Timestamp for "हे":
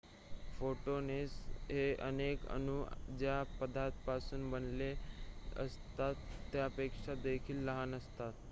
1.69-1.83